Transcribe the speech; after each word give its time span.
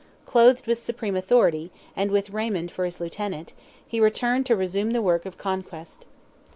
Clothed 0.25 0.65
with 0.65 0.79
supreme 0.79 1.15
authority, 1.15 1.69
and 1.95 2.09
with 2.09 2.31
Raymond 2.31 2.71
for 2.71 2.85
his 2.85 2.99
lieutenant, 2.99 3.53
he 3.87 3.99
returned 3.99 4.47
to 4.47 4.55
resume 4.55 4.93
the 4.93 4.99
work 5.03 5.27
of 5.27 5.37
conquest. 5.37 6.07